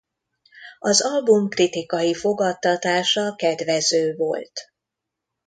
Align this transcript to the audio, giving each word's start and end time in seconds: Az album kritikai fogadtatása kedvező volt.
Az 0.79 1.01
album 1.01 1.47
kritikai 1.49 2.13
fogadtatása 2.13 3.35
kedvező 3.35 4.15
volt. 4.15 4.71